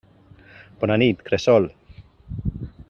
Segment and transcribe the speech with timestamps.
[0.85, 1.71] Bona nit, cresol.